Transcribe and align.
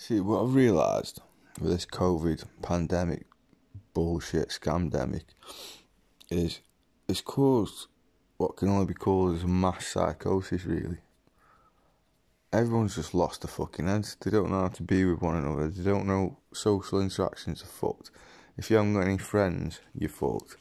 See, 0.00 0.20
what 0.20 0.44
I've 0.44 0.54
realised 0.54 1.20
with 1.60 1.72
this 1.72 1.84
COVID 1.84 2.44
pandemic 2.62 3.26
bullshit 3.92 4.50
scamdemic 4.50 5.24
is 6.30 6.60
it's 7.08 7.20
caused 7.20 7.88
what 8.36 8.56
can 8.56 8.68
only 8.68 8.86
be 8.86 8.94
called 8.94 9.34
as 9.34 9.44
mass 9.44 9.88
psychosis, 9.88 10.64
really. 10.64 10.98
Everyone's 12.52 12.94
just 12.94 13.12
lost 13.12 13.42
their 13.42 13.50
fucking 13.50 13.88
heads. 13.88 14.16
They 14.20 14.30
don't 14.30 14.52
know 14.52 14.60
how 14.60 14.68
to 14.68 14.84
be 14.84 15.04
with 15.04 15.20
one 15.20 15.34
another. 15.34 15.68
They 15.68 15.82
don't 15.82 16.06
know 16.06 16.38
social 16.52 17.00
interactions 17.00 17.64
are 17.64 17.66
fucked. 17.66 18.12
If 18.56 18.70
you 18.70 18.76
haven't 18.76 18.94
got 18.94 19.04
any 19.04 19.18
friends, 19.18 19.80
you're 19.98 20.10
fucked. 20.10 20.58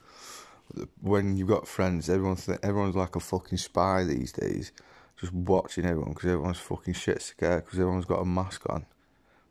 When 1.00 1.38
you've 1.38 1.48
got 1.48 1.68
friends, 1.68 2.10
everyone's 2.10 2.48
th- 2.48 2.60
everyone's 2.64 2.96
like 2.96 3.16
a 3.16 3.20
fucking 3.20 3.60
spy 3.60 4.04
these 4.04 4.32
days, 4.32 4.72
just 5.16 5.32
watching 5.32 5.86
everyone 5.86 6.14
because 6.14 6.32
everyone's 6.32 6.58
fucking 6.58 6.96
shit 6.96 7.22
scared 7.22 7.66
because 7.66 7.78
everyone's 7.78 8.06
got 8.06 8.24
a 8.24 8.26
mask 8.26 8.68
on. 8.68 8.88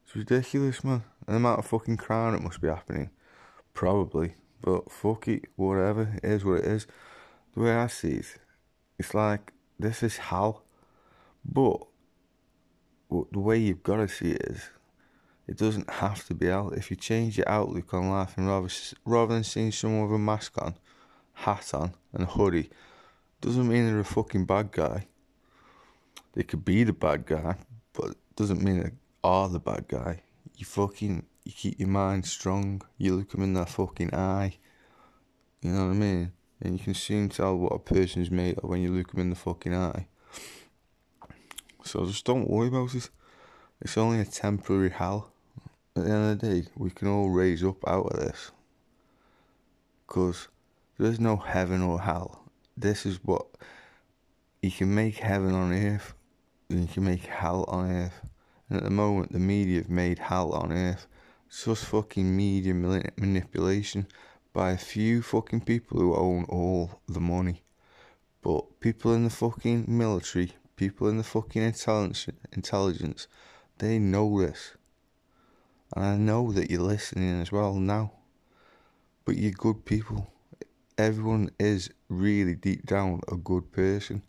It's 0.06 0.14
ridiculous, 0.14 0.84
man. 0.84 1.02
The 1.26 1.34
amount 1.34 1.58
of 1.58 1.66
fucking 1.66 1.96
crime 1.96 2.34
that 2.34 2.42
must 2.42 2.60
be 2.60 2.68
happening, 2.68 3.10
probably. 3.74 4.36
But 4.62 4.88
fuck 4.88 5.26
it, 5.26 5.46
whatever. 5.56 6.16
It 6.22 6.30
is 6.30 6.44
what 6.44 6.60
it 6.60 6.64
is. 6.64 6.86
The 7.54 7.60
way 7.60 7.72
I 7.74 7.88
see 7.88 8.12
it, 8.12 8.38
it's 9.00 9.14
like 9.14 9.52
this 9.80 10.04
is 10.04 10.16
hell. 10.16 10.62
But 11.44 11.80
the 13.10 13.40
way 13.40 13.58
you've 13.58 13.82
got 13.82 13.96
to 13.96 14.08
see 14.08 14.30
it 14.30 14.42
is, 14.42 14.70
it 15.48 15.56
doesn't 15.56 15.90
have 15.90 16.24
to 16.28 16.34
be 16.34 16.46
hell. 16.46 16.70
If 16.70 16.88
you 16.88 16.96
change 16.96 17.36
your 17.36 17.48
outlook 17.48 17.92
on 17.92 18.08
life 18.08 18.34
and 18.36 18.46
rather 18.46 18.68
rather 19.04 19.34
than 19.34 19.42
seeing 19.42 19.72
someone 19.72 20.04
with 20.04 20.14
a 20.14 20.18
mask 20.20 20.56
on, 20.62 20.76
hat 21.32 21.74
on, 21.74 21.94
and 22.12 22.22
a 22.22 22.26
hoodie, 22.26 22.70
doesn't 23.40 23.66
mean 23.66 23.86
they're 23.86 23.98
a 23.98 24.04
fucking 24.04 24.44
bad 24.44 24.70
guy. 24.70 25.08
They 26.34 26.44
could 26.44 26.64
be 26.64 26.84
the 26.84 26.92
bad 26.92 27.26
guy, 27.26 27.56
but 27.92 28.14
doesn't 28.36 28.62
mean 28.62 28.98
are 29.26 29.48
the 29.48 29.58
bad 29.58 29.88
guy. 29.88 30.22
You 30.56 30.64
fucking 30.64 31.26
you 31.44 31.52
keep 31.52 31.80
your 31.80 31.88
mind 31.88 32.26
strong. 32.26 32.82
You 32.96 33.16
look 33.16 33.30
them 33.30 33.42
in 33.42 33.54
their 33.54 33.66
fucking 33.66 34.14
eye. 34.14 34.56
You 35.60 35.72
know 35.72 35.86
what 35.86 35.92
I 35.92 35.94
mean? 35.94 36.32
And 36.60 36.78
you 36.78 36.84
can 36.84 36.94
soon 36.94 37.28
tell 37.28 37.56
what 37.56 37.72
a 37.72 37.78
person's 37.78 38.30
made 38.30 38.58
of 38.58 38.68
when 38.68 38.80
you 38.80 38.92
look 38.92 39.10
them 39.10 39.20
in 39.20 39.30
the 39.30 39.36
fucking 39.36 39.74
eye. 39.74 40.06
So 41.84 42.06
just 42.06 42.24
don't 42.24 42.48
worry 42.48 42.68
about 42.68 42.94
it. 42.94 43.10
It's 43.80 43.98
only 43.98 44.20
a 44.20 44.24
temporary 44.24 44.90
hell. 44.90 45.32
At 45.96 46.04
the 46.04 46.10
end 46.10 46.30
of 46.30 46.38
the 46.38 46.48
day, 46.48 46.68
we 46.76 46.90
can 46.90 47.08
all 47.08 47.30
raise 47.30 47.64
up 47.64 47.86
out 47.86 48.06
of 48.06 48.20
this. 48.20 48.52
Because 50.06 50.48
there 50.98 51.10
is 51.10 51.18
no 51.18 51.36
heaven 51.36 51.82
or 51.82 52.00
hell. 52.00 52.44
This 52.76 53.04
is 53.04 53.18
what 53.24 53.46
you 54.62 54.70
can 54.70 54.94
make 54.94 55.16
heaven 55.16 55.52
on 55.52 55.72
earth, 55.72 56.14
and 56.70 56.80
you 56.80 56.86
can 56.86 57.04
make 57.04 57.26
hell 57.26 57.64
on 57.68 57.90
earth. 57.90 58.20
And 58.68 58.78
at 58.78 58.84
the 58.84 58.90
moment, 58.90 59.32
the 59.32 59.38
media 59.38 59.78
have 59.78 59.90
made 59.90 60.18
hell 60.18 60.52
on 60.52 60.72
earth. 60.72 61.06
It's 61.46 61.64
just 61.64 61.84
fucking 61.84 62.36
media 62.36 62.74
manipulation 62.74 64.08
by 64.52 64.72
a 64.72 64.78
few 64.78 65.22
fucking 65.22 65.60
people 65.60 66.00
who 66.00 66.14
own 66.14 66.44
all 66.48 67.00
the 67.06 67.20
money. 67.20 67.62
But 68.42 68.80
people 68.80 69.12
in 69.12 69.24
the 69.24 69.30
fucking 69.30 69.84
military, 69.86 70.52
people 70.76 71.08
in 71.08 71.16
the 71.16 71.22
fucking 71.22 71.62
intelligence, 71.62 72.28
intelligence, 72.52 73.28
they 73.78 73.98
know 73.98 74.40
this. 74.40 74.76
And 75.94 76.04
I 76.04 76.16
know 76.16 76.52
that 76.52 76.70
you're 76.70 76.80
listening 76.80 77.40
as 77.40 77.52
well 77.52 77.74
now. 77.74 78.12
But 79.24 79.36
you're 79.36 79.52
good 79.52 79.84
people. 79.84 80.32
Everyone 80.98 81.50
is 81.58 81.90
really 82.08 82.54
deep 82.54 82.86
down 82.86 83.20
a 83.30 83.36
good 83.36 83.70
person. 83.70 84.22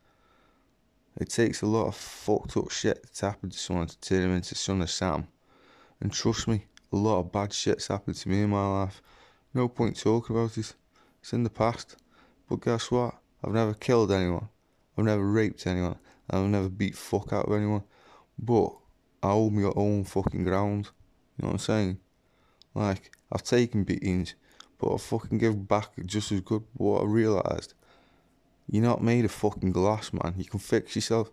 It 1.19 1.29
takes 1.29 1.63
a 1.63 1.65
lot 1.65 1.87
of 1.87 1.95
fucked 1.95 2.57
up 2.57 2.69
shit 2.69 3.11
to 3.15 3.25
happen 3.25 3.49
to 3.49 3.57
someone 3.57 3.87
to 3.87 3.99
turn 3.99 4.23
him 4.23 4.35
into 4.35 4.53
son 4.53 4.81
of 4.81 4.89
Sam. 4.91 5.27
And 5.99 6.13
trust 6.13 6.47
me, 6.47 6.65
a 6.93 6.95
lot 6.95 7.19
of 7.19 7.31
bad 7.31 7.51
shit's 7.51 7.87
happened 7.87 8.17
to 8.17 8.29
me 8.29 8.43
in 8.43 8.51
my 8.51 8.81
life. 8.81 9.01
No 9.53 9.67
point 9.67 9.99
talking 9.99 10.35
about 10.35 10.57
it. 10.57 10.75
It's 11.19 11.33
in 11.33 11.43
the 11.43 11.49
past. 11.49 11.95
But 12.47 12.61
guess 12.61 12.91
what? 12.91 13.15
I've 13.43 13.53
never 13.53 13.73
killed 13.73 14.11
anyone. 14.11 14.49
I've 14.95 15.05
never 15.05 15.25
raped 15.25 15.65
anyone. 15.65 15.97
I've 16.29 16.45
never 16.45 16.69
beat 16.69 16.95
fuck 16.95 17.33
out 17.33 17.47
of 17.47 17.53
anyone. 17.53 17.83
But 18.37 18.75
I 19.23 19.31
hold 19.31 19.53
my 19.53 19.71
own 19.75 20.03
fucking 20.03 20.43
ground. 20.43 20.91
You 21.37 21.43
know 21.43 21.47
what 21.47 21.53
I'm 21.53 21.59
saying? 21.59 21.99
Like, 22.75 23.11
I've 23.31 23.43
taken 23.43 23.83
beatings, 23.83 24.35
but 24.77 24.93
I 24.93 24.97
fucking 24.97 25.39
give 25.39 25.67
back 25.67 25.89
just 26.05 26.31
as 26.31 26.41
good. 26.41 26.63
What 26.73 27.01
I 27.01 27.05
realised, 27.05 27.73
you're 28.69 28.83
not 28.83 29.01
made 29.01 29.25
of 29.25 29.31
fucking 29.31 29.71
glass, 29.71 30.11
man. 30.11 30.35
You 30.37 30.45
can 30.45 30.59
fix 30.59 30.95
yourself. 30.95 31.31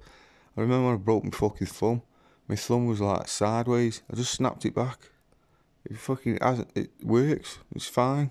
I 0.57 0.61
remember 0.61 0.87
when 0.87 0.95
I 0.95 0.99
broke 0.99 1.25
my 1.25 1.31
fucking 1.31 1.67
thumb. 1.67 2.03
My 2.47 2.55
thumb 2.55 2.87
was 2.87 3.01
like 3.01 3.27
sideways. 3.27 4.03
I 4.11 4.15
just 4.15 4.33
snapped 4.33 4.65
it 4.65 4.75
back. 4.75 5.11
It 5.85 5.99
fucking 5.99 6.39
hasn't. 6.41 6.71
It 6.77 6.91
works. 7.03 7.59
It's 7.75 7.89
fine. 7.89 8.31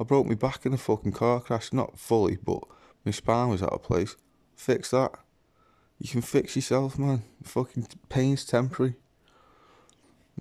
I 0.00 0.04
broke 0.04 0.26
my 0.26 0.34
back 0.34 0.66
in 0.66 0.72
a 0.72 0.78
fucking 0.78 1.12
car 1.12 1.40
crash. 1.40 1.72
Not 1.72 1.98
fully, 1.98 2.38
but 2.42 2.62
my 3.04 3.12
spine 3.12 3.50
was 3.50 3.62
out 3.62 3.72
of 3.72 3.84
place. 3.84 4.16
Fix 4.56 4.90
that. 4.90 5.12
You 5.98 6.08
can 6.08 6.22
fix 6.22 6.56
yourself, 6.56 6.98
man. 6.98 7.22
Fucking 7.44 7.86
pain's 8.08 8.44
temporary. 8.44 8.96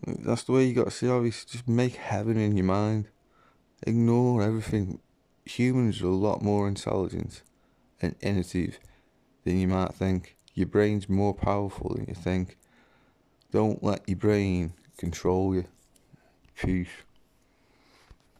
That's 0.06 0.44
the 0.44 0.54
way 0.54 0.66
you 0.66 0.74
got 0.74 0.86
to 0.86 0.92
see 0.92 1.08
it. 1.08 1.46
Just 1.48 1.68
make 1.68 1.96
heaven 1.96 2.38
in 2.38 2.58
your 2.58 2.66
mind. 2.66 3.10
Ignore 3.86 4.42
everything. 4.42 5.00
Humans 5.46 6.02
are 6.02 6.08
a 6.08 6.12
lot 6.12 6.42
more 6.42 6.68
intelligent 6.68 7.44
and 8.02 8.16
innovative 8.22 8.80
than 9.44 9.60
you 9.60 9.68
might 9.68 9.94
think. 9.94 10.36
Your 10.54 10.68
brain's 10.68 11.08
more 11.08 11.34
powerful 11.34 11.96
than 11.96 12.06
you 12.08 12.16
think. 12.16 12.58
Don't 13.52 13.84
let 13.84 14.08
your 14.08 14.18
brain 14.18 14.74
control 14.98 15.56
you. 15.56 15.66
Peace. 16.56 16.90